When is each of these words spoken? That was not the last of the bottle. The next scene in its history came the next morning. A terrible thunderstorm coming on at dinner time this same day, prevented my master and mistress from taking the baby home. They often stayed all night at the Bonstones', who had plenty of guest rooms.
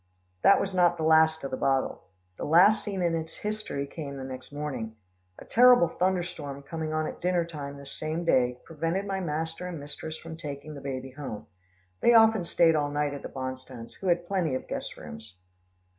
That 0.41 0.59
was 0.59 0.73
not 0.73 0.97
the 0.97 1.03
last 1.03 1.43
of 1.43 1.51
the 1.51 1.57
bottle. 1.57 2.05
The 2.39 2.43
next 2.45 2.79
scene 2.79 3.03
in 3.03 3.13
its 3.13 3.37
history 3.37 3.85
came 3.85 4.17
the 4.17 4.23
next 4.23 4.51
morning. 4.51 4.95
A 5.37 5.45
terrible 5.45 5.87
thunderstorm 5.87 6.63
coming 6.63 6.91
on 6.91 7.05
at 7.05 7.21
dinner 7.21 7.45
time 7.45 7.77
this 7.77 7.91
same 7.91 8.25
day, 8.25 8.57
prevented 8.65 9.05
my 9.05 9.19
master 9.19 9.67
and 9.67 9.79
mistress 9.79 10.17
from 10.17 10.37
taking 10.37 10.73
the 10.73 10.81
baby 10.81 11.11
home. 11.11 11.45
They 11.99 12.15
often 12.15 12.45
stayed 12.45 12.73
all 12.73 12.89
night 12.89 13.13
at 13.13 13.21
the 13.21 13.29
Bonstones', 13.29 13.93
who 13.93 14.07
had 14.07 14.25
plenty 14.25 14.55
of 14.55 14.67
guest 14.67 14.97
rooms. 14.97 15.37